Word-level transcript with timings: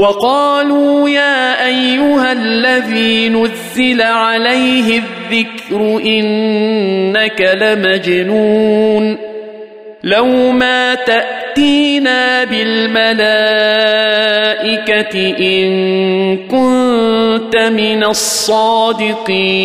وقالوا 0.00 1.08
يا 1.08 1.66
أيها 1.66 2.32
الذي 2.32 3.28
نزل 3.28 4.02
عليه 4.02 5.02
الذكر 5.02 6.00
إنك 6.04 7.40
لمجنون 7.60 9.16
لو 10.04 10.52
ما 10.52 10.94
تأتينا 10.94 12.44
بالملائكة 12.44 13.20
إن 15.38 15.68
كنت 16.36 17.56
من 17.56 18.04
الصادقين 18.04 19.60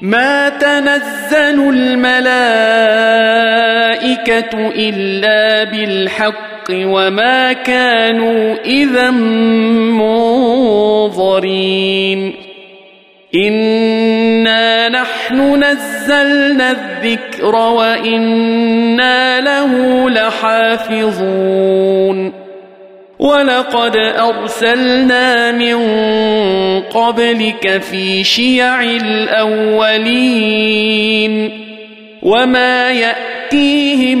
ما 0.00 0.48
تنزل 0.48 1.68
الملائكة 1.68 2.30
إلا 4.76 5.64
بالحق 5.64 6.49
وما 6.72 7.52
كانوا 7.52 8.54
إذا 8.64 9.10
منظرين. 11.10 12.34
انا 13.48 14.88
نحن 14.88 15.64
نزلنا 15.64 16.70
الذكر 16.70 17.54
وأنا 17.54 19.40
له 19.40 20.10
لحافظون. 20.10 21.30
ولقد 23.18 23.96
ارسلنا 23.96 25.52
من 25.52 25.78
قبلك 26.80 27.78
في 27.90 28.24
شيع 28.24 28.82
الاولين. 28.82 29.90
وما 32.22 32.90
ياتيهم 32.90 34.20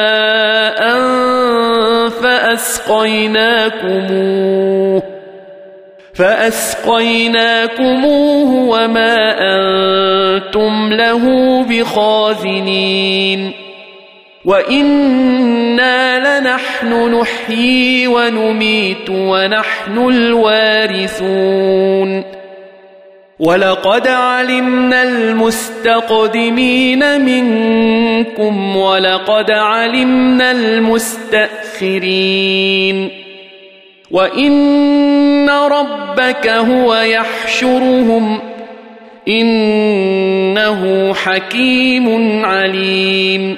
فأسقيناكموه. 2.61 5.03
فأسقيناكموه 6.13 8.69
وما 8.69 9.35
أنتم 9.39 10.93
له 10.93 11.23
بخازنين. 11.63 13.51
وإنا 14.45 16.39
لنحن 16.39 17.19
نحيي 17.19 18.07
ونميت 18.07 19.09
ونحن 19.09 19.97
الوارثون. 19.97 22.23
ولقد 23.41 24.07
علمنا 24.07 25.03
المستقدمين 25.03 27.01
منكم 27.25 28.75
ولقد 28.77 29.51
علمنا 29.51 30.51
المستاخرين 30.51 31.91
وان 34.11 35.49
ربك 35.49 36.47
هو 36.47 36.95
يحشرهم 36.95 38.39
انه 39.27 41.13
حكيم 41.13 42.45
عليم 42.45 43.57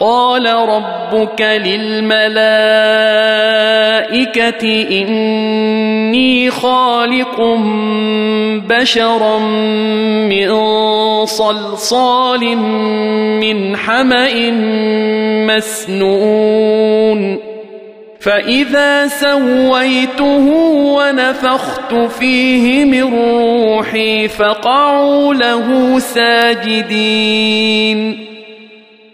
قال 0.00 0.46
ربك 0.46 1.40
للملائكة 1.40 2.30
إني 4.90 6.50
خالق 6.50 7.40
بشرا 8.68 9.38
من 10.28 10.50
صلصال 11.26 12.56
من 13.40 13.76
حمأ 13.76 14.50
مسنون 15.46 17.38
فإذا 18.20 19.08
سويته 19.08 20.48
ونفخت 20.96 21.94
فيه 21.94 22.84
من 22.84 23.14
روحي 23.14 24.28
فقعوا 24.28 25.34
له 25.34 25.98
ساجدين 25.98 27.50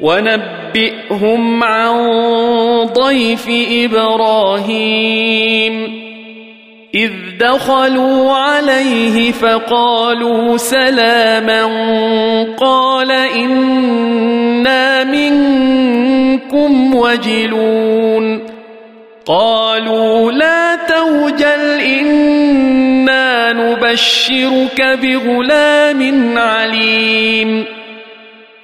ونبئ 0.00 0.66
نبئهم 0.76 1.64
عن 1.64 1.96
ضيف 2.84 3.48
إبراهيم. 3.70 4.76
إذ 6.94 7.10
دخلوا 7.40 8.32
عليه 8.32 9.32
فقالوا 9.32 10.56
سلاما 10.56 11.62
قال 12.60 13.12
إنا 13.12 15.04
منكم 15.04 16.94
وجلون. 16.94 18.40
قالوا 19.26 20.32
لا 20.32 20.76
توجل 20.76 21.80
إنا 21.80 23.52
نبشرك 23.52 24.98
بغلام 25.02 26.38
عليم. 26.38 27.75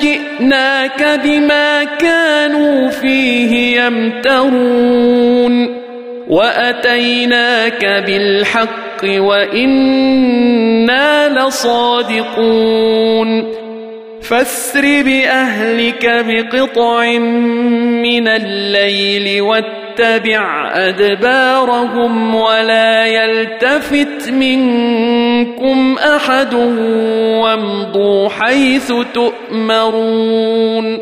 جئناك 0.00 1.20
بما 1.24 1.84
كانوا 1.84 2.90
فيه 2.90 3.80
يمترون 3.80 5.80
وأتيناك 6.28 7.84
بالحق 8.06 9.04
وإنا 9.04 10.58
لصادقون 11.38 13.30
فاسر 14.22 14.82
بأهلك 14.82 16.24
بقطع 16.26 17.18
من 18.02 18.28
الليل 18.28 19.42
واتبع 19.42 20.70
أدبارهم 20.74 22.34
ولا 22.34 23.06
يلتفت 23.06 24.30
منكم 24.30 25.49
أحد 26.30 26.54
وامضوا 27.44 28.28
حيث 28.28 28.92
تؤمرون 29.14 30.98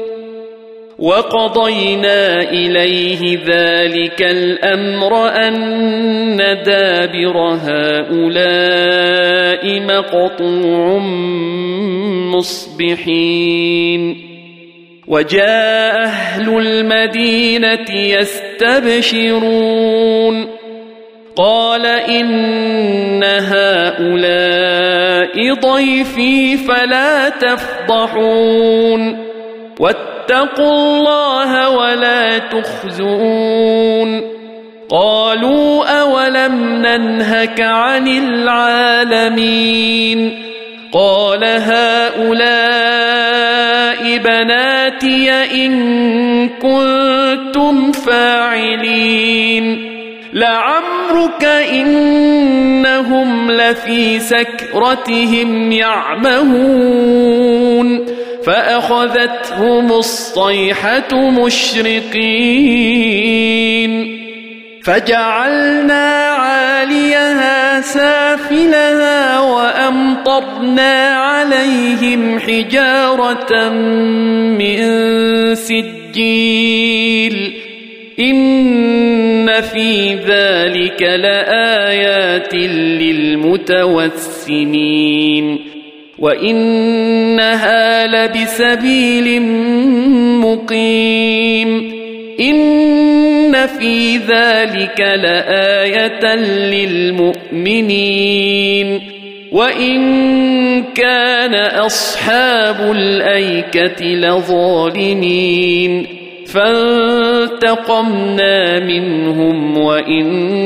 وقضينا 0.99 2.43
إليه 2.43 3.39
ذلك 3.47 4.23
الأمر 4.23 5.29
أن 5.29 6.37
دابر 6.67 7.39
هؤلاء 7.63 9.01
مقطوع 9.81 10.99
مصبحين 12.37 14.29
وجاء 15.07 16.05
أهل 16.05 16.59
المدينة 16.59 17.91
يستبشرون 17.91 19.39
قال 21.39 21.87
إن 21.87 23.25
هؤلاء 23.25 24.68
ضيفي 25.37 26.57
فلا 26.57 27.29
تفضحون. 27.29 29.19
واتقوا 29.81 30.73
الله 30.73 31.71
ولا 31.71 32.39
تخزون. 32.39 34.23
قالوا 34.91 36.01
أولم 36.01 36.87
ننهك 36.87 37.61
عن 37.61 38.09
العالمين. 38.09 39.69
قال 40.93 41.45
هؤلاء 41.45 42.39
بناتي 44.19 45.31
إن 45.31 46.49
كنتم 46.49 47.93
فاعلين. 47.93 49.89
لعمرك 51.09 51.45
إنهم 51.73 53.51
لفي 53.51 54.21
سكرتهم 54.21 55.73
يعمهون 55.73 57.39
فأخذتهم 58.45 59.93
الصيحة 59.93 61.31
مشرقين 61.31 62.19
فجعلنا 64.85 66.29
عاليها 66.29 67.81
سافلها 67.81 69.41
وأمطرنا 69.41 71.15
عليهم 71.15 72.39
حجارة 72.39 73.69
من 74.59 74.79
سجيل 75.55 77.58
ان 78.21 79.61
في 79.61 80.15
ذلك 80.15 81.03
لايات 81.03 82.55
للمتوسمين 84.29 85.59
وانها 86.19 88.07
لبسبيل 88.07 89.43
مقيم 90.41 91.99
إن 92.41 93.67
في 93.67 94.17
ذلك 94.17 95.01
لآية 95.01 96.35
للمؤمنين 97.69 99.01
وإن 99.53 99.99
كان 100.95 101.55
أصحاب 101.55 102.93
الأيكة 102.93 104.05
لظالمين 104.05 105.39
فانتقمنا 106.55 108.81
منهم 108.81 109.79
وإنهما 109.79 110.61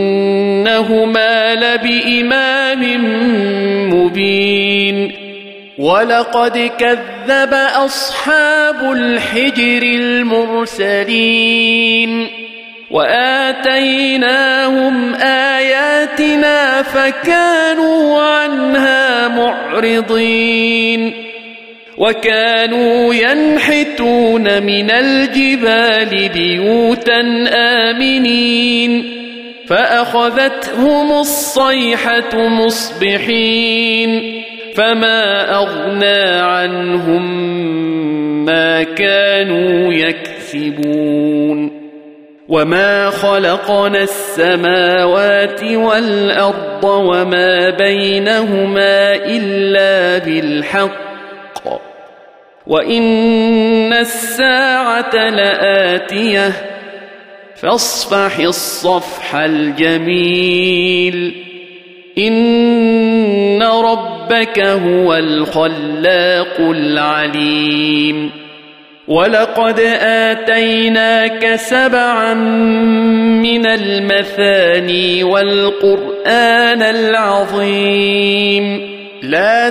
لبإمام 1.54 2.82
مبين. 3.94 5.12
ولقد 5.78 6.70
كذب 6.78 7.54
أصحاب 7.76 8.92
الحجر 8.92 9.82
المرسلين. 9.82 12.28
وآتيناهم 12.90 15.14
آياتنا 15.14 16.82
فكانوا 16.82 18.22
عنها 18.22 19.28
معرضين. 19.28 21.31
وكانوا 21.98 23.14
ينحتون 23.14 24.62
من 24.62 24.90
الجبال 24.90 26.28
بيوتا 26.28 27.20
آمنين 27.54 29.04
فأخذتهم 29.66 31.12
الصيحة 31.12 32.48
مصبحين 32.48 34.42
فما 34.74 35.54
أغنى 35.54 36.40
عنهم 36.40 37.24
ما 38.44 38.82
كانوا 38.82 39.92
يكسبون 39.92 41.82
وما 42.48 43.10
خلقنا 43.10 44.02
السماوات 44.02 45.64
والأرض 45.64 46.84
وما 46.84 47.70
بينهما 47.70 49.14
إلا 49.14 50.18
بالحق 50.18 51.01
وان 52.72 53.92
الساعة 53.92 55.14
لاتيه 55.30 56.52
فاصفح 57.56 58.38
الصفح 58.38 59.34
الجميل 59.34 61.34
ان 62.18 63.62
ربك 63.62 64.58
هو 64.58 65.14
الخلاق 65.14 66.60
العليم 66.60 68.30
ولقد 69.08 69.80
اتيناك 70.00 71.54
سبعا 71.54 72.34
من 72.34 73.66
المثاني 73.66 75.24
والقران 75.24 76.82
العظيم 76.82 78.92
لا 79.22 79.70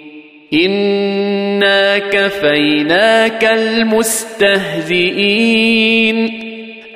انا 0.53 1.97
كفيناك 1.97 3.43
المستهزئين 3.43 4.81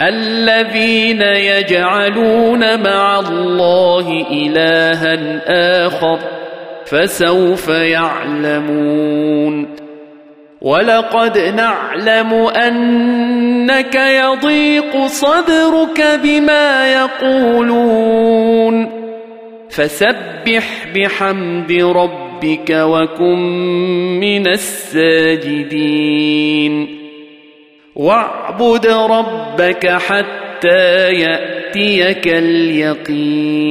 الذين 0.01 1.21
يجعلون 1.21 2.83
مع 2.83 3.19
الله 3.19 4.25
الها 4.31 5.87
اخر 5.87 6.19
فسوف 6.85 7.67
يعلمون 7.67 8.95
ولقد 10.61 11.37
نعلم 11.37 12.33
انك 12.33 13.95
يضيق 13.95 15.05
صدرك 15.05 16.19
بما 16.23 16.93
يقولون 16.93 18.89
فسبح 19.69 20.87
بحمد 20.95 21.71
ربك 22.35 22.69
وكن 22.69 23.39
من 24.19 24.47
الساجدين. 24.47 25.75
واعبد 27.95 28.87
ربك 28.87 29.87
حتى 29.87 31.09
يأتيك 31.13 32.27
اليقين. 32.27 33.65